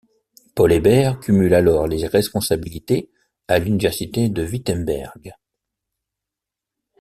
[0.55, 3.11] Paul Eber cumule alors les responsabilités
[3.47, 5.35] à l'université de Wittenberg.